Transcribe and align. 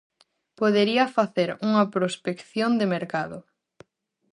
Podería 0.59 1.05
facer 1.17 1.49
unha 1.67 1.83
prospección 1.95 2.71
de 2.79 2.85
mercado. 2.95 3.37